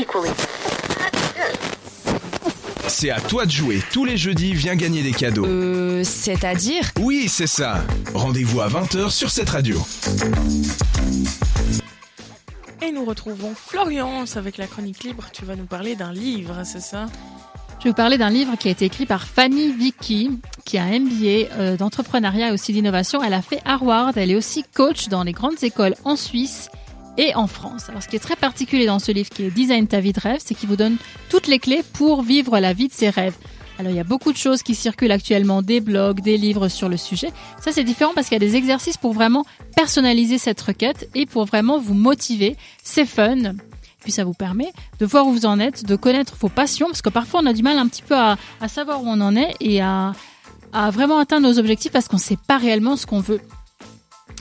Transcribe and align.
equally. 0.00 0.30
C'est 2.88 3.10
à 3.10 3.20
toi 3.20 3.44
de 3.44 3.50
jouer. 3.50 3.82
Tous 3.92 4.04
les 4.04 4.16
jeudis, 4.16 4.54
viens 4.54 4.76
gagner 4.76 5.02
des 5.02 5.12
cadeaux. 5.12 5.44
Euh, 5.44 6.02
c'est-à-dire 6.04 6.90
Oui, 7.00 7.28
c'est 7.28 7.46
ça. 7.46 7.82
Rendez-vous 8.14 8.60
à 8.60 8.68
20h 8.68 9.10
sur 9.10 9.30
cette 9.30 9.50
radio. 9.50 9.78
Et 12.82 12.92
nous 12.92 13.04
retrouvons 13.04 13.54
Florence 13.54 14.36
avec 14.36 14.56
la 14.56 14.66
chronique 14.66 15.02
libre. 15.02 15.24
Tu 15.32 15.44
vas 15.44 15.56
nous 15.56 15.66
parler 15.66 15.96
d'un 15.96 16.12
livre, 16.12 16.62
c'est 16.64 16.80
ça? 16.80 17.06
Je 17.80 17.84
vais 17.84 17.90
vous 17.90 17.96
parler 17.96 18.16
d'un 18.18 18.30
livre 18.30 18.56
qui 18.56 18.68
a 18.68 18.70
été 18.70 18.86
écrit 18.86 19.04
par 19.04 19.24
Fanny 19.26 19.72
Vicky, 19.72 20.30
qui 20.64 20.78
a 20.78 20.84
un 20.84 20.98
MBA 21.00 21.52
euh, 21.58 21.76
d'entrepreneuriat 21.76 22.48
et 22.48 22.52
aussi 22.52 22.72
d'innovation. 22.72 23.22
Elle 23.22 23.34
a 23.34 23.42
fait 23.42 23.60
Harvard, 23.64 24.12
elle 24.16 24.30
est 24.30 24.36
aussi 24.36 24.64
coach 24.74 25.08
dans 25.08 25.22
les 25.22 25.32
grandes 25.32 25.62
écoles 25.62 25.94
en 26.04 26.16
Suisse 26.16 26.70
et 27.18 27.34
en 27.34 27.46
France. 27.46 27.88
Alors 27.88 28.02
ce 28.02 28.08
qui 28.08 28.16
est 28.16 28.20
très 28.20 28.36
particulier 28.36 28.86
dans 28.86 28.98
ce 28.98 29.12
livre 29.12 29.30
qui 29.30 29.44
est 29.44 29.50
Design 29.50 29.86
ta 29.86 30.00
vie 30.00 30.12
de 30.12 30.20
rêve, 30.20 30.40
c'est 30.44 30.54
qu'il 30.54 30.68
vous 30.68 30.76
donne 30.76 30.96
toutes 31.28 31.46
les 31.46 31.58
clés 31.58 31.82
pour 31.92 32.22
vivre 32.22 32.58
la 32.58 32.72
vie 32.72 32.88
de 32.88 32.92
ses 32.92 33.10
rêves. 33.10 33.36
Alors 33.78 33.92
il 33.92 33.96
y 33.96 34.00
a 34.00 34.04
beaucoup 34.04 34.32
de 34.32 34.38
choses 34.38 34.62
qui 34.62 34.74
circulent 34.74 35.12
actuellement, 35.12 35.60
des 35.60 35.80
blogs, 35.80 36.20
des 36.20 36.38
livres 36.38 36.68
sur 36.68 36.88
le 36.88 36.96
sujet. 36.96 37.30
Ça 37.60 37.72
c'est 37.72 37.84
différent 37.84 38.12
parce 38.14 38.28
qu'il 38.28 38.34
y 38.34 38.44
a 38.44 38.46
des 38.46 38.56
exercices 38.56 38.96
pour 38.96 39.12
vraiment 39.12 39.44
personnaliser 39.76 40.38
cette 40.38 40.60
requête 40.60 41.08
et 41.14 41.26
pour 41.26 41.44
vraiment 41.44 41.78
vous 41.78 41.94
motiver. 41.94 42.56
C'est 42.82 43.06
fun. 43.06 43.54
Puis 44.00 44.12
ça 44.12 44.24
vous 44.24 44.34
permet 44.34 44.72
de 45.00 45.06
voir 45.06 45.26
où 45.26 45.32
vous 45.32 45.46
en 45.46 45.58
êtes, 45.58 45.84
de 45.84 45.96
connaître 45.96 46.36
vos 46.38 46.48
passions, 46.48 46.86
parce 46.86 47.02
que 47.02 47.10
parfois 47.10 47.40
on 47.42 47.46
a 47.46 47.52
du 47.52 47.62
mal 47.62 47.76
un 47.76 47.88
petit 47.88 48.02
peu 48.02 48.14
à, 48.14 48.36
savoir 48.68 49.02
où 49.02 49.06
on 49.08 49.20
en 49.20 49.34
est 49.36 49.54
et 49.60 49.82
à, 49.82 50.12
à 50.72 50.90
vraiment 50.90 51.18
atteindre 51.18 51.48
nos 51.48 51.58
objectifs 51.58 51.92
parce 51.92 52.06
qu'on 52.06 52.16
ne 52.16 52.22
sait 52.22 52.38
pas 52.46 52.56
réellement 52.56 52.96
ce 52.96 53.04
qu'on 53.04 53.20
veut. 53.20 53.40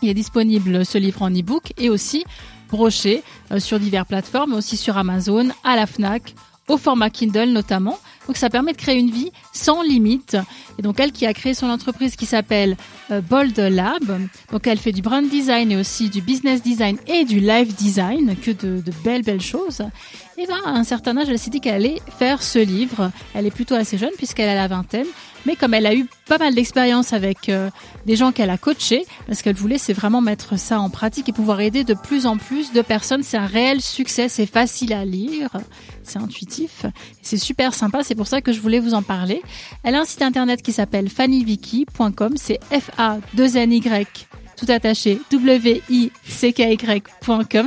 Il 0.00 0.08
est 0.08 0.14
disponible 0.14 0.86
ce 0.86 0.96
livre 0.96 1.22
en 1.22 1.30
e-book 1.30 1.72
et 1.76 1.90
aussi 1.90 2.24
broché 2.70 3.22
euh, 3.50 3.60
sur 3.60 3.78
diverses 3.80 4.08
plateformes, 4.08 4.54
aussi 4.54 4.76
sur 4.76 4.96
Amazon, 4.96 5.48
à 5.64 5.76
la 5.76 5.86
Fnac, 5.86 6.34
au 6.68 6.76
format 6.76 7.10
Kindle 7.10 7.50
notamment. 7.50 7.98
Donc 8.28 8.36
ça 8.36 8.50
permet 8.50 8.72
de 8.72 8.76
créer 8.76 8.98
une 8.98 9.10
vie 9.10 9.32
sans 9.52 9.82
limite. 9.82 10.36
Et 10.78 10.82
donc 10.82 11.00
elle 11.00 11.10
qui 11.10 11.26
a 11.26 11.32
créé 11.32 11.54
son 11.54 11.68
entreprise 11.68 12.14
qui 12.14 12.26
s'appelle 12.26 12.76
euh, 13.10 13.20
Bold 13.20 13.58
Lab. 13.58 14.20
Donc 14.52 14.66
elle 14.66 14.78
fait 14.78 14.92
du 14.92 15.02
brand 15.02 15.26
design 15.28 15.72
et 15.72 15.76
aussi 15.76 16.10
du 16.10 16.20
business 16.20 16.62
design 16.62 16.98
et 17.06 17.24
du 17.24 17.40
live 17.40 17.74
design, 17.74 18.36
que 18.36 18.50
de, 18.50 18.80
de 18.80 18.92
belles 19.02 19.22
belles 19.22 19.40
choses. 19.40 19.82
Et 20.36 20.46
ben 20.46 20.58
à 20.64 20.70
un 20.70 20.84
certain 20.84 21.16
âge, 21.16 21.28
elle 21.28 21.38
s'est 21.38 21.50
dit 21.50 21.60
qu'elle 21.60 21.74
allait 21.74 22.00
faire 22.18 22.42
ce 22.42 22.60
livre. 22.60 23.10
Elle 23.34 23.46
est 23.46 23.50
plutôt 23.50 23.74
assez 23.74 23.98
jeune 23.98 24.12
puisqu'elle 24.16 24.48
a 24.48 24.54
la 24.54 24.68
vingtaine. 24.68 25.06
Mais 25.46 25.56
comme 25.56 25.72
elle 25.74 25.86
a 25.86 25.94
eu 25.94 26.06
pas 26.26 26.38
mal 26.38 26.54
d'expérience 26.54 27.12
avec 27.12 27.48
euh, 27.48 27.70
des 28.06 28.16
gens 28.16 28.32
qu'elle 28.32 28.50
a 28.50 28.58
coachés, 28.58 29.04
parce 29.26 29.40
qu'elle 29.40 29.56
voulait, 29.56 29.78
c'est 29.78 29.92
vraiment 29.92 30.20
mettre 30.20 30.58
ça 30.58 30.78
en 30.78 30.90
pratique 30.90 31.28
et 31.28 31.32
pouvoir 31.32 31.60
aider 31.60 31.84
de 31.84 31.94
plus 31.94 32.26
en 32.26 32.36
plus 32.36 32.72
de 32.72 32.82
personnes. 32.82 33.22
C'est 33.22 33.38
un 33.38 33.46
réel 33.46 33.80
succès, 33.80 34.28
c'est 34.28 34.46
facile 34.46 34.92
à 34.92 35.04
lire, 35.04 35.50
c'est 36.02 36.18
intuitif, 36.18 36.84
c'est 37.22 37.38
super 37.38 37.72
sympa. 37.72 38.02
C'est 38.02 38.14
pour 38.18 38.26
ça 38.26 38.42
que 38.42 38.52
je 38.52 38.60
voulais 38.60 38.80
vous 38.80 38.92
en 38.92 39.02
parler. 39.02 39.40
Elle 39.82 39.94
a 39.94 40.00
un 40.00 40.04
site 40.04 40.20
internet 40.20 40.60
qui 40.60 40.72
s'appelle 40.72 41.08
fannyvicky.com, 41.08 42.34
c'est 42.36 42.60
F-A-2-N-Y 42.70 44.28
tout 44.58 44.66
attaché, 44.70 45.20
W-I-C-K-Y.com. 45.30 46.10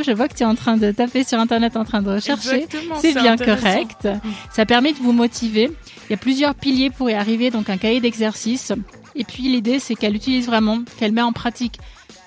Je 0.05 0.11
vois 0.11 0.27
que 0.27 0.35
tu 0.35 0.43
es 0.43 0.45
en 0.45 0.55
train 0.55 0.75
de 0.75 0.91
taper 0.91 1.23
sur 1.23 1.39
Internet 1.39 1.77
en 1.77 1.85
train 1.85 2.01
de 2.01 2.09
rechercher. 2.09 2.67
C'est 2.99 3.13
bien 3.13 3.37
correct. 3.37 4.09
Ça 4.51 4.65
permet 4.65 4.91
de 4.91 4.97
vous 4.97 5.13
motiver. 5.13 5.71
Il 6.09 6.11
y 6.11 6.15
a 6.15 6.17
plusieurs 6.17 6.53
piliers 6.53 6.89
pour 6.89 7.09
y 7.09 7.13
arriver, 7.13 7.49
donc 7.49 7.69
un 7.69 7.77
cahier 7.77 8.01
d'exercice. 8.01 8.73
Et 9.15 9.23
puis 9.23 9.43
l'idée, 9.43 9.79
c'est 9.79 9.95
qu'elle 9.95 10.15
utilise 10.15 10.47
vraiment, 10.47 10.79
qu'elle 10.99 11.13
met 11.13 11.21
en 11.21 11.31
pratique 11.31 11.79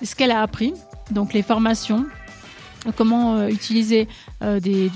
ce 0.03 0.15
qu'elle 0.15 0.31
a 0.31 0.41
appris, 0.41 0.73
donc 1.11 1.33
les 1.33 1.43
formations, 1.43 2.05
comment 2.91 3.37
euh, 3.37 3.47
utiliser 3.47 4.07
euh, 4.41 4.59
du 4.59 4.89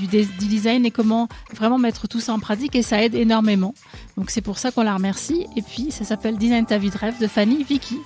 design 0.48 0.86
et 0.86 0.92
comment 0.92 1.28
vraiment 1.54 1.78
mettre 1.78 2.08
tout 2.08 2.20
ça 2.20 2.34
en 2.34 2.40
pratique 2.40 2.76
et 2.76 2.82
ça 2.82 3.04
aide 3.04 3.16
énormément. 3.16 3.73
Donc 4.18 4.30
c'est 4.30 4.42
pour 4.42 4.58
ça 4.58 4.72
qu'on 4.72 4.84
la 4.84 4.94
remercie. 4.94 5.48
Et 5.56 5.62
puis 5.62 5.92
ça 5.92 6.04
s'appelle 6.04 6.38
Design 6.38 6.66
ta 6.66 6.78
vie 6.78 6.90
de 6.90 6.98
rêve 6.98 7.20
de 7.20 7.28
Fanny 7.28 7.64
Vicky. 7.64 7.98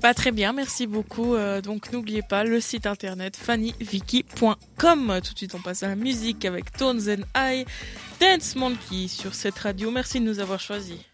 Pas 0.00 0.12
très 0.12 0.32
bien, 0.32 0.52
merci 0.52 0.86
beaucoup. 0.86 1.34
Euh, 1.34 1.62
donc 1.62 1.90
n'oubliez 1.92 2.22
pas 2.22 2.44
le 2.44 2.60
site 2.60 2.86
internet 2.86 3.36
fannyvicky.com. 3.36 5.20
Tout 5.24 5.32
de 5.32 5.38
suite 5.38 5.54
on 5.54 5.60
passe 5.60 5.82
à 5.82 5.88
la 5.88 5.96
musique 5.96 6.44
avec 6.44 6.72
Tones 6.72 7.08
and 7.08 7.24
I, 7.36 7.64
Dance 8.20 8.54
Monkey 8.56 9.08
sur 9.08 9.34
cette 9.34 9.58
radio. 9.58 9.90
Merci 9.90 10.20
de 10.20 10.26
nous 10.26 10.40
avoir 10.40 10.60
choisis. 10.60 11.13